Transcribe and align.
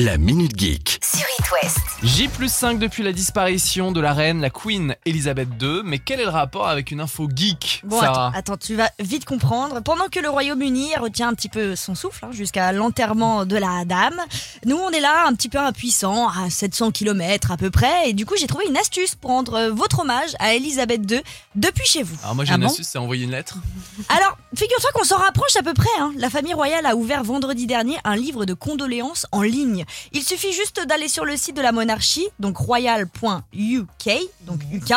La 0.00 0.16
Minute 0.16 0.54
Geek. 0.54 0.97
Sur 1.48 1.56
It 1.56 1.64
West. 1.64 1.78
J 2.02 2.28
plus 2.28 2.52
5 2.52 2.78
depuis 2.78 3.02
la 3.02 3.12
disparition 3.12 3.90
de 3.92 4.00
la 4.00 4.12
reine, 4.12 4.40
la 4.40 4.50
Queen 4.50 4.94
Elizabeth 5.04 5.48
II. 5.60 5.80
Mais 5.84 5.98
quel 5.98 6.20
est 6.20 6.24
le 6.24 6.30
rapport 6.30 6.68
avec 6.68 6.90
une 6.90 7.00
info 7.00 7.28
geek, 7.34 7.82
Bon, 7.84 8.00
Sarah 8.00 8.28
attends, 8.28 8.38
attends, 8.38 8.56
tu 8.56 8.76
vas 8.76 8.90
vite 9.00 9.24
comprendre. 9.24 9.80
Pendant 9.82 10.06
que 10.08 10.20
le 10.20 10.28
Royaume-Uni 10.28 10.94
retient 10.96 11.28
un 11.28 11.34
petit 11.34 11.48
peu 11.48 11.74
son 11.76 11.94
souffle 11.94 12.24
hein, 12.24 12.30
jusqu'à 12.32 12.70
l'enterrement 12.72 13.44
de 13.46 13.56
la 13.56 13.84
dame, 13.84 14.20
nous 14.64 14.76
on 14.76 14.90
est 14.90 15.00
là 15.00 15.24
un 15.26 15.34
petit 15.34 15.48
peu 15.48 15.58
impuissants, 15.58 16.28
à 16.28 16.50
700 16.50 16.92
km 16.92 17.50
à 17.50 17.56
peu 17.56 17.70
près. 17.70 18.10
Et 18.10 18.12
du 18.12 18.26
coup, 18.26 18.34
j'ai 18.38 18.46
trouvé 18.46 18.64
une 18.68 18.76
astuce 18.76 19.14
pour 19.14 19.30
rendre 19.30 19.54
euh, 19.54 19.70
votre 19.72 20.00
hommage 20.00 20.30
à 20.38 20.54
Elisabeth 20.54 21.10
II 21.10 21.20
depuis 21.56 21.86
chez 21.86 22.02
vous. 22.02 22.16
Alors 22.22 22.34
moi 22.36 22.44
j'ai 22.44 22.52
Ah 22.52 22.56
une 22.56 22.62
bon 22.62 22.66
astuce, 22.68 22.88
c'est 22.88 22.98
envoyer 22.98 23.24
une 23.24 23.32
lettre. 23.32 23.56
Alors, 24.08 24.36
figure-toi 24.56 24.90
qu'on 24.94 25.04
s'en 25.04 25.18
rapproche 25.18 25.56
à 25.58 25.62
peu 25.62 25.74
près. 25.74 25.88
hein. 25.98 26.12
La 26.16 26.30
famille 26.30 26.54
royale 26.54 26.86
a 26.86 26.94
ouvert 26.94 27.24
vendredi 27.24 27.66
dernier 27.66 27.96
un 28.04 28.14
livre 28.16 28.44
de 28.44 28.54
condoléances 28.54 29.26
en 29.32 29.42
ligne. 29.42 29.84
Il 30.12 30.22
suffit 30.22 30.52
juste 30.52 30.80
d'aller 30.86 31.08
sur 31.08 31.24
le 31.24 31.36
site 31.38 31.56
de 31.56 31.62
la 31.62 31.72
monarchie, 31.72 32.26
donc 32.38 32.56
royal.uk, 32.58 34.12
donc 34.42 34.60
UK, 34.72 34.92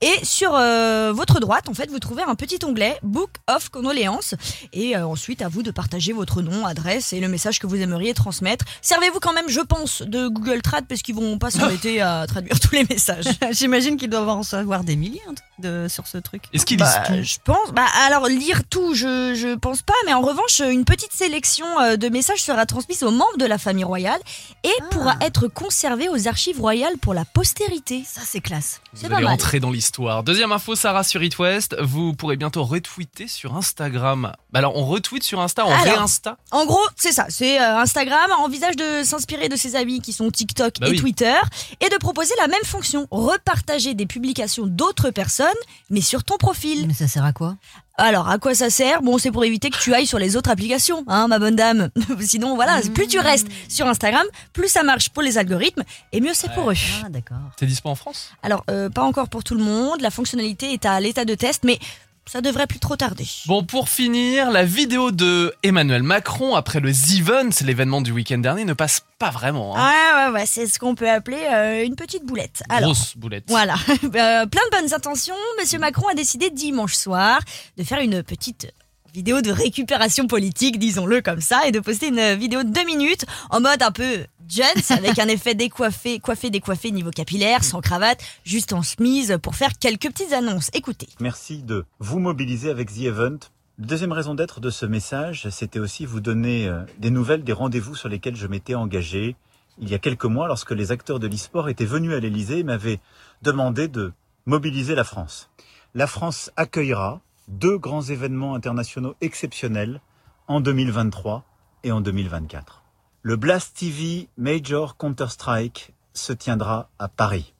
et 0.00 0.24
sur 0.24 0.54
euh, 0.54 1.12
votre 1.14 1.40
droite, 1.40 1.68
en 1.68 1.74
fait, 1.74 1.90
vous 1.90 1.98
trouvez 1.98 2.22
un 2.22 2.34
petit 2.34 2.58
onglet 2.64 2.98
Book 3.02 3.30
of 3.48 3.68
Condoléances. 3.70 4.34
Et 4.72 4.96
euh, 4.96 5.06
ensuite, 5.06 5.42
à 5.42 5.48
vous 5.48 5.62
de 5.62 5.70
partager 5.70 6.12
votre 6.12 6.42
nom, 6.42 6.66
adresse 6.66 7.12
et 7.12 7.20
le 7.20 7.28
message 7.28 7.58
que 7.58 7.66
vous 7.66 7.76
aimeriez 7.76 8.14
transmettre. 8.14 8.64
Servez-vous 8.82 9.20
quand 9.20 9.32
même, 9.32 9.48
je 9.48 9.60
pense, 9.60 10.02
de 10.02 10.28
Google 10.28 10.62
Trad 10.62 10.86
parce 10.86 11.02
qu'ils 11.02 11.14
vont 11.14 11.38
pas 11.38 11.50
s'embêter 11.50 12.00
à 12.02 12.24
traduire 12.26 12.58
tous 12.60 12.72
les 12.74 12.84
messages. 12.84 13.24
J'imagine 13.52 13.96
qu'ils 13.96 14.10
doivent 14.10 14.28
en 14.28 14.38
recevoir 14.40 14.84
des 14.84 14.96
milliers 14.96 15.20
de, 15.58 15.86
sur 15.88 16.06
ce 16.06 16.18
truc. 16.18 16.44
Est-ce 16.52 16.64
qu'ils 16.66 16.78
Bah, 16.78 17.02
lisent 17.10 17.20
tout? 17.20 17.22
je 17.24 17.38
pense. 17.44 17.72
Bah, 17.72 17.86
alors 18.06 18.26
lire 18.28 18.62
tout, 18.68 18.94
je 18.94 19.34
je 19.34 19.54
pense 19.56 19.82
pas, 19.82 19.94
mais 20.06 20.12
en 20.14 20.20
revanche, 20.20 20.60
une 20.60 20.84
petite 20.84 21.12
sélection 21.12 21.66
euh, 21.80 21.96
de 21.96 22.08
messages 22.08 22.42
sera 22.42 22.66
transmise 22.66 23.02
aux 23.02 23.10
membres 23.10 23.36
de 23.38 23.44
la 23.46 23.58
famille 23.58 23.84
royale 23.84 24.20
et 24.64 24.70
Ah. 24.80 24.84
pourra 24.90 25.16
être 25.20 25.48
conservée 25.78 26.08
aux 26.08 26.26
archives 26.26 26.60
royales 26.60 26.98
pour 27.00 27.14
la 27.14 27.24
postérité. 27.24 28.02
Ça, 28.04 28.22
c'est 28.24 28.40
classe. 28.40 28.80
C'est 28.94 29.06
Vous 29.06 29.14
allez 29.14 29.26
mal. 29.26 29.34
entrer 29.34 29.60
dans 29.60 29.70
l'histoire. 29.70 30.24
Deuxième 30.24 30.50
info, 30.50 30.74
Sarah 30.74 31.04
sur 31.04 31.22
It 31.22 31.38
West. 31.38 31.76
Vous 31.80 32.14
pourrez 32.14 32.36
bientôt 32.36 32.64
retweeter 32.64 33.28
sur 33.28 33.54
Instagram. 33.56 34.32
Bah 34.50 34.58
alors 34.58 34.74
on 34.74 34.84
retweet 34.86 35.22
sur 35.22 35.40
Insta, 35.40 35.64
on 35.64 35.70
Alors. 35.70 35.82
réinsta. 35.84 36.36
En 36.50 36.66
gros, 36.66 36.82
c'est 36.96 37.12
ça. 37.12 37.26
C'est 37.28 37.60
euh, 37.60 37.78
Instagram 37.78 38.28
envisage 38.40 38.74
de 38.74 39.04
s'inspirer 39.04 39.48
de 39.48 39.54
ses 39.54 39.76
amis 39.76 40.00
qui 40.00 40.12
sont 40.12 40.28
TikTok 40.32 40.80
Bah 40.80 40.88
et 40.88 40.90
oui. 40.90 40.98
Twitter 40.98 41.36
et 41.80 41.88
de 41.88 41.96
proposer 41.98 42.34
la 42.40 42.48
même 42.48 42.64
fonction, 42.64 43.06
repartager 43.12 43.94
des 43.94 44.06
publications 44.06 44.66
d'autres 44.66 45.10
personnes, 45.10 45.46
mais 45.90 46.00
sur 46.00 46.24
ton 46.24 46.38
profil. 46.38 46.88
Mais 46.88 46.94
ça 46.94 47.06
sert 47.06 47.24
à 47.24 47.32
quoi? 47.32 47.54
Alors, 48.00 48.28
à 48.28 48.38
quoi 48.38 48.54
ça 48.54 48.70
sert? 48.70 49.02
Bon, 49.02 49.18
c'est 49.18 49.32
pour 49.32 49.44
éviter 49.44 49.70
que 49.70 49.78
tu 49.78 49.92
ailles 49.92 50.06
sur 50.06 50.20
les 50.20 50.36
autres 50.36 50.50
applications, 50.50 51.02
hein, 51.08 51.26
ma 51.26 51.40
bonne 51.40 51.56
dame. 51.56 51.90
Sinon, 52.20 52.54
voilà, 52.54 52.80
plus 52.94 53.08
tu 53.08 53.18
restes 53.18 53.48
sur 53.68 53.88
Instagram, 53.88 54.24
plus 54.52 54.68
ça 54.68 54.84
marche 54.84 55.08
pour 55.10 55.20
les 55.20 55.36
algorithmes, 55.36 55.82
et 56.12 56.20
mieux 56.20 56.32
c'est 56.32 56.52
pour 56.52 56.70
eux. 56.70 56.76
Ah, 57.04 57.08
d'accord. 57.08 57.38
T'es 57.56 57.66
dispo 57.66 57.88
en 57.88 57.96
France? 57.96 58.30
Alors, 58.44 58.62
euh, 58.70 58.88
pas 58.88 59.02
encore 59.02 59.28
pour 59.28 59.42
tout 59.42 59.56
le 59.56 59.64
monde, 59.64 60.00
la 60.00 60.12
fonctionnalité 60.12 60.72
est 60.72 60.86
à 60.86 61.00
l'état 61.00 61.24
de 61.24 61.34
test, 61.34 61.64
mais 61.64 61.80
ça 62.28 62.40
devrait 62.40 62.66
plus 62.66 62.78
trop 62.78 62.96
tarder. 62.96 63.26
Bon, 63.46 63.64
pour 63.64 63.88
finir, 63.88 64.50
la 64.50 64.64
vidéo 64.64 65.10
de 65.10 65.54
Emmanuel 65.62 66.02
Macron 66.02 66.54
après 66.54 66.80
le 66.80 66.92
Z-Event, 66.92 67.50
l'événement 67.64 68.00
du 68.00 68.12
week-end 68.12 68.38
dernier, 68.38 68.64
ne 68.64 68.72
passe 68.74 69.02
pas 69.18 69.30
vraiment. 69.30 69.76
hein. 69.76 69.88
Ouais, 69.88 70.26
ouais, 70.28 70.32
ouais, 70.40 70.46
c'est 70.46 70.66
ce 70.66 70.78
qu'on 70.78 70.94
peut 70.94 71.08
appeler 71.10 71.38
euh, 71.52 71.84
une 71.84 71.96
petite 71.96 72.24
boulette. 72.24 72.62
Alors, 72.68 72.92
Grosse 72.92 73.16
boulette. 73.16 73.44
Voilà, 73.48 73.74
Euh, 73.88 74.46
plein 74.46 74.62
de 74.70 74.76
bonnes 74.80 74.94
intentions. 74.94 75.34
Monsieur 75.60 75.78
Macron 75.78 76.06
a 76.08 76.14
décidé 76.14 76.50
dimanche 76.50 76.94
soir 76.94 77.40
de 77.76 77.82
faire 77.84 78.00
une 78.00 78.22
petite 78.22 78.72
vidéo 79.14 79.40
de 79.40 79.50
récupération 79.50 80.26
politique, 80.26 80.78
disons-le 80.78 81.22
comme 81.22 81.40
ça, 81.40 81.66
et 81.66 81.72
de 81.72 81.80
poster 81.80 82.08
une 82.08 82.34
vidéo 82.34 82.62
de 82.62 82.68
deux 82.70 82.84
minutes 82.84 83.24
en 83.50 83.60
mode 83.60 83.82
un 83.82 83.90
peu 83.90 84.26
Jones, 84.48 84.82
avec 84.90 85.18
un 85.18 85.28
effet 85.28 85.54
décoiffé, 85.54 86.20
coiffé, 86.20 86.50
décoiffé 86.50 86.90
niveau 86.90 87.10
capillaire, 87.10 87.62
sans 87.62 87.80
cravate, 87.80 88.22
juste 88.44 88.72
en 88.72 88.82
chemise, 88.82 89.38
pour 89.42 89.54
faire 89.54 89.78
quelques 89.78 90.08
petites 90.08 90.32
annonces. 90.32 90.70
Écoutez. 90.72 91.08
Merci 91.20 91.62
de 91.62 91.84
vous 91.98 92.18
mobiliser 92.18 92.70
avec 92.70 92.92
The 92.92 93.02
Event. 93.02 93.38
Deuxième 93.78 94.12
raison 94.12 94.34
d'être 94.34 94.60
de 94.60 94.70
ce 94.70 94.86
message, 94.86 95.48
c'était 95.50 95.78
aussi 95.78 96.06
vous 96.06 96.20
donner 96.20 96.66
euh, 96.66 96.80
des 96.98 97.10
nouvelles 97.10 97.44
des 97.44 97.52
rendez-vous 97.52 97.94
sur 97.94 98.08
lesquels 98.08 98.36
je 98.36 98.46
m'étais 98.46 98.74
engagé 98.74 99.36
il 99.80 99.88
y 99.88 99.94
a 99.94 99.98
quelques 99.98 100.24
mois 100.24 100.48
lorsque 100.48 100.72
les 100.72 100.90
acteurs 100.90 101.20
de 101.20 101.28
l'e-sport 101.28 101.68
étaient 101.68 101.84
venus 101.84 102.12
à 102.12 102.18
l'Elysée 102.18 102.58
et 102.58 102.64
m'avaient 102.64 103.00
demandé 103.42 103.86
de 103.86 104.12
mobiliser 104.46 104.94
la 104.94 105.04
France. 105.04 105.50
La 105.94 106.06
France 106.06 106.50
accueillera 106.56 107.20
deux 107.46 107.78
grands 107.78 108.02
événements 108.02 108.54
internationaux 108.54 109.14
exceptionnels 109.20 110.00
en 110.48 110.60
2023 110.60 111.44
et 111.84 111.92
en 111.92 112.00
2024. 112.00 112.82
Le 113.28 113.36
Blast 113.36 113.76
TV 113.76 114.26
Major 114.38 114.96
Counter-Strike 114.96 115.92
se 116.14 116.32
tiendra 116.32 116.88
à 116.98 117.08
Paris. 117.08 117.52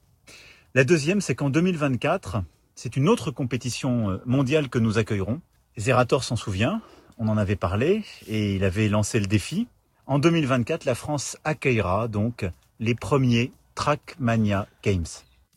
La 0.73 0.83
deuxième, 0.83 1.21
c'est 1.21 1.35
qu'en 1.35 1.51
2024, 1.51 2.39
c'est 2.75 2.97
une 2.97 3.07
autre 3.07 3.31
compétition 3.31 4.09
euh, 4.09 4.23
mondiale 4.25 4.71
que 4.71 4.79
nous 4.79 4.97
accueillerons. 4.97 5.43
Zerator 5.77 6.25
s'en 6.25 6.37
souvient, 6.37 6.81
on 7.19 7.29
en 7.29 7.37
avait 7.37 7.55
parlé 7.55 8.03
et 8.27 8.55
il 8.55 8.65
avait 8.65 8.89
lancé 8.89 9.21
le 9.21 9.27
défi. 9.27 9.69
En 10.07 10.19
2024, 10.19 10.87
la 10.87 10.95
France 10.95 11.37
accueillera 11.45 12.09
donc 12.09 12.47
les 12.81 12.95
premiers 12.95 13.53
Trackmania 13.75 14.69
Games. 14.83 15.05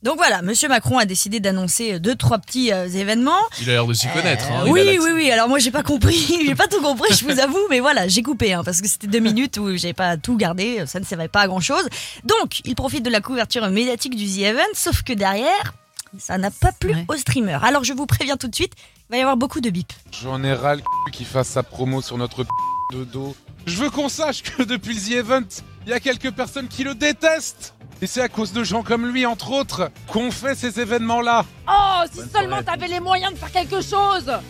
Donc 0.04 0.18
voilà, 0.18 0.42
Monsieur 0.42 0.68
Macron 0.68 0.98
a 0.98 1.06
décidé 1.06 1.40
d'annoncer 1.40 2.00
deux, 2.00 2.16
trois 2.16 2.40
petits 2.40 2.74
euh, 2.74 2.88
événements. 2.88 3.38
Il 3.62 3.70
a 3.70 3.74
l'air 3.74 3.86
de 3.86 3.94
s'y 3.94 4.08
connaître. 4.08 4.46
hein, 4.52 4.64
oui, 4.68 4.98
oui, 5.00 5.12
oui. 5.14 5.30
Alors 5.32 5.48
moi, 5.48 5.60
j'ai 5.60 5.70
pas 5.70 5.84
compris, 5.84 6.40
j'ai 6.46 6.56
pas 6.56 6.68
tout 6.68 6.82
compris, 6.82 7.14
je 7.16 7.24
vous 7.24 7.40
avoue, 7.40 7.60
mais 7.70 7.80
voilà, 7.82 8.08
j'ai 8.08 8.24
coupé 8.24 8.52
hein, 8.54 8.64
parce 8.64 8.82
que 8.82 8.88
c'était 8.88 9.06
deux 9.06 9.20
minutes 9.20 9.58
où 9.58 9.78
j'ai 9.78 9.94
pas 9.94 10.18
tout 10.18 10.38
gardé, 10.38 10.84
ça 10.88 11.00
ne 11.00 11.06
servait 11.06 11.28
pas 11.28 11.42
à 11.42 11.48
grand 11.48 11.60
chose. 11.60 11.88
Donc, 12.24 12.62
il 12.66 12.74
profite 12.76 13.04
de 13.06 13.12
la 13.12 13.22
couverture 13.22 13.70
médiatique 13.70 14.16
du 14.16 14.26
The 14.26 14.40
Event, 14.40 14.74
sauf 14.74 15.04
que 15.04 15.14
derrière, 15.14 15.74
ça 16.18 16.40
n'a 16.40 16.50
pas 16.50 16.72
plu 16.72 16.94
Ouais. 16.96 17.06
aux 17.08 17.16
streamers. 17.18 17.64
Alors, 17.64 17.84
je 17.84 17.94
vous 17.94 18.08
préviens 18.08 18.38
tout 18.38 18.48
de 18.48 18.56
suite, 18.56 18.74
il 19.10 19.12
va 19.12 19.18
y 19.18 19.22
avoir 19.22 19.38
beaucoup 19.38 19.62
de 19.62 19.70
bips. 19.70 19.94
J'en 20.24 20.44
ai 20.44 20.54
ras 20.54 20.76
le 20.76 20.82
cul 20.82 21.12
qu'il 21.12 21.26
fasse 21.28 21.50
sa 21.50 21.62
promo 21.62 22.02
sur 22.02 22.18
notre 22.18 22.44
p 22.44 22.50
de 22.94 23.04
dos. 23.04 23.36
Je 23.68 23.78
veux 23.78 23.92
qu'on 23.92 24.10
sache 24.10 24.42
que 24.42 24.64
depuis 24.64 24.96
le 24.96 25.00
The 25.00 25.12
Event, 25.24 25.44
il 25.86 25.92
y 25.92 25.94
a 25.94 26.00
quelques 26.00 26.32
personnes 26.32 26.68
qui 26.68 26.84
le 26.84 26.96
détestent. 26.96 27.76
Et 28.04 28.08
c'est 28.08 28.22
à 28.22 28.30
cause 28.30 28.52
de 28.52 28.64
gens 28.64 28.82
comme 28.82 29.06
lui, 29.06 29.28
entre 29.28 29.52
autres, 29.52 29.92
qu'on 30.08 30.32
fait 30.32 30.56
ces 30.56 30.80
événements-là. 30.80 31.46
Oh, 31.70 32.02
si 32.12 32.18
Bonne 32.18 32.30
seulement 32.30 32.64
t'avais 32.64 32.88
les 32.88 33.00
moyens 33.00 33.34
de 33.34 33.38
faire 33.38 33.52
quelque 33.52 33.80
chose 33.82 34.28
Ah 34.28 34.42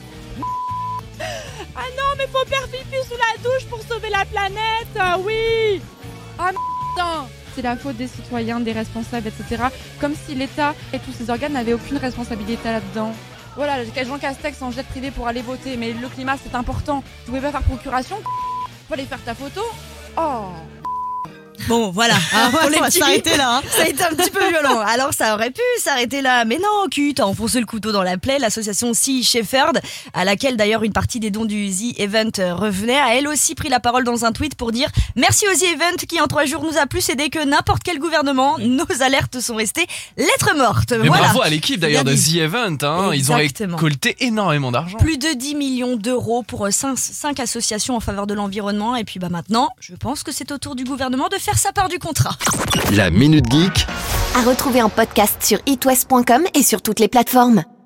non, 1.97 2.15
mais 2.17 2.27
faut 2.27 2.45
faire 2.47 2.65
pipi 2.69 2.95
sous 3.05 3.17
la 3.17 3.43
douche 3.43 3.65
pour 3.69 3.81
sauver 3.81 4.09
la 4.09 4.23
planète 4.23 4.87
Ah 4.97 5.17
oui 5.19 5.81
Ah 6.39 6.51
putain 6.51 7.27
C'est 7.53 7.61
la 7.61 7.75
faute 7.75 7.97
des 7.97 8.07
citoyens, 8.07 8.61
des 8.61 8.71
responsables, 8.71 9.27
etc. 9.27 9.63
Comme 9.99 10.15
si 10.15 10.33
l'État 10.33 10.73
et 10.93 10.99
tous 10.99 11.11
ses 11.11 11.29
organes 11.29 11.53
n'avaient 11.53 11.73
aucune 11.73 11.97
responsabilité 11.97 12.69
là-dedans. 12.69 13.13
Voilà, 13.57 13.83
Jean 13.83 14.17
Castex 14.17 14.61
en 14.61 14.71
jet 14.71 14.87
privé 14.87 15.11
pour 15.11 15.27
aller 15.27 15.41
voter, 15.41 15.75
mais 15.75 15.91
le 15.91 16.07
climat 16.07 16.37
c'est 16.41 16.55
important. 16.55 17.03
Tu 17.25 17.31
pouvais 17.31 17.41
pas 17.41 17.51
faire 17.51 17.63
procuration 17.63 18.15
Faut 18.87 18.93
aller 18.93 19.03
faire 19.03 19.21
ta 19.25 19.35
photo 19.35 19.59
Oh 20.17 20.45
Bon, 21.71 21.89
voilà, 21.89 22.15
hein, 22.33 22.51
pour 22.51 22.69
les 22.69 22.77
On 22.77 22.81
va 22.81 22.87
petits 22.87 22.99
s'arrêter 22.99 23.37
là. 23.37 23.57
hein. 23.57 23.61
Ça 23.69 23.83
a 23.83 23.87
été 23.87 24.03
un 24.03 24.09
petit 24.09 24.29
peu 24.29 24.45
violent. 24.49 24.81
Alors 24.81 25.13
ça 25.13 25.33
aurait 25.35 25.51
pu 25.51 25.61
s'arrêter 25.79 26.21
là, 26.21 26.43
mais 26.43 26.57
non, 26.57 26.89
Cut 26.91 27.15
a 27.19 27.25
enfoncé 27.25 27.61
le 27.61 27.65
couteau 27.65 27.93
dans 27.93 28.03
la 28.03 28.17
plaie. 28.17 28.39
L'association 28.39 28.93
Sea 28.93 29.23
Shepherd, 29.23 29.79
à 30.13 30.25
laquelle 30.25 30.57
d'ailleurs 30.57 30.83
une 30.83 30.91
partie 30.91 31.21
des 31.21 31.31
dons 31.31 31.45
du 31.45 31.69
The 31.69 31.97
Event 31.97 32.31
revenait, 32.57 32.99
a 32.99 33.15
elle 33.15 33.25
aussi 33.29 33.55
pris 33.55 33.69
la 33.69 33.79
parole 33.79 34.03
dans 34.03 34.25
un 34.25 34.33
tweet 34.33 34.55
pour 34.55 34.73
dire 34.73 34.89
merci 35.15 35.45
au 35.47 35.57
The 35.57 35.63
Event 35.73 35.95
qui 36.09 36.19
en 36.19 36.27
trois 36.27 36.43
jours 36.43 36.61
nous 36.63 36.77
a 36.77 36.87
plus 36.87 37.07
aidé 37.09 37.29
que 37.29 37.39
n'importe 37.43 37.83
quel 37.83 37.99
gouvernement. 37.99 38.57
Nos 38.59 38.85
alertes 39.01 39.39
sont 39.39 39.55
restées 39.55 39.87
lettres 40.17 40.53
mortes. 40.57 40.91
Mais 40.91 41.07
voilà. 41.07 41.23
bravo 41.27 41.41
à 41.41 41.47
l'équipe 41.49 41.79
d'ailleurs 41.79 42.03
de. 42.03 42.13
The 42.13 42.35
Event. 42.35 42.77
Hein. 42.81 43.11
Ils 43.13 43.31
ont 43.31 43.35
récolté 43.35 44.17
énormément 44.19 44.73
d'argent. 44.73 44.97
Plus 44.97 45.17
de 45.17 45.33
10 45.33 45.55
millions 45.55 45.95
d'euros 45.95 46.43
pour 46.43 46.67
5, 46.69 47.39
associations 47.39 47.95
en 47.95 48.01
faveur 48.01 48.27
de 48.27 48.33
l'environnement. 48.33 48.97
Et 48.97 49.05
puis 49.05 49.19
bah 49.19 49.29
maintenant, 49.29 49.69
je 49.79 49.95
pense 49.95 50.23
que 50.23 50.33
c'est 50.33 50.51
au 50.51 50.57
tour 50.57 50.75
du 50.75 50.83
gouvernement 50.83 51.29
de 51.29 51.37
faire 51.37 51.57
sa 51.61 51.71
part 51.71 51.89
du 51.89 51.99
contrat. 51.99 52.35
La 52.95 53.11
Minute 53.11 53.45
Geek. 53.51 53.85
À 54.35 54.41
retrouver 54.41 54.81
en 54.81 54.89
podcast 54.89 55.43
sur 55.43 55.59
itwest.com 55.67 56.41
et 56.55 56.63
sur 56.63 56.81
toutes 56.81 56.99
les 56.99 57.07
plateformes. 57.07 57.63